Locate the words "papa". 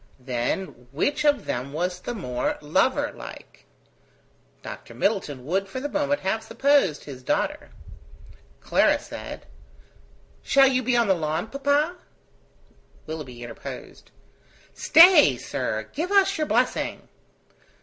11.51-11.97